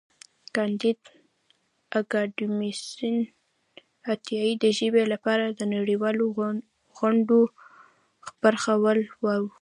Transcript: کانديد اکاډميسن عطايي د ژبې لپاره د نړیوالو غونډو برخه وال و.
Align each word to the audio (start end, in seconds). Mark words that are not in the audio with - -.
کانديد 0.55 0.99
اکاډميسن 1.99 3.15
عطايي 4.11 4.51
د 4.63 4.65
ژبې 4.77 5.03
لپاره 5.13 5.45
د 5.49 5.61
نړیوالو 5.75 6.25
غونډو 6.97 7.39
برخه 8.43 8.73
وال 8.83 8.99
و. 9.41 9.43